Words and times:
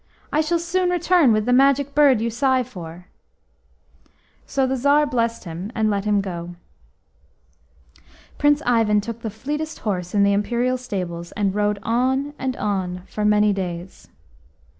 "I 0.33 0.41
shall 0.41 0.57
soon 0.57 0.89
return 0.89 1.31
with 1.31 1.45
the 1.45 1.53
Magic 1.53 1.93
Bird 1.93 2.21
you 2.21 2.31
sigh 2.31 2.63
for." 2.63 3.05
So 4.47 4.65
the 4.65 4.75
Tsar 4.75 5.05
blessed 5.05 5.43
him, 5.43 5.71
and 5.75 5.91
let 5.91 6.05
him 6.05 6.21
go. 6.21 6.55
Prince 8.39 8.63
Ivan 8.65 8.99
took 8.99 9.19
the 9.21 9.29
fleetest 9.29 9.77
horse 9.85 10.15
in 10.15 10.23
the 10.23 10.33
Imperial 10.33 10.77
stables, 10.79 11.33
and 11.33 11.53
rode 11.53 11.77
on 11.83 12.33
and 12.39 12.57
on 12.57 13.03
for 13.05 13.23
many 13.23 13.53
days. 13.53 14.07